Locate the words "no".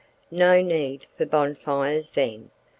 0.31-0.63